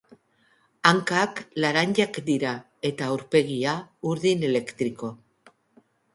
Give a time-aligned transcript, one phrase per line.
[0.91, 2.55] Hankak laranjak dira
[2.91, 3.75] eta aurpegia
[4.15, 5.13] urdin elektriko.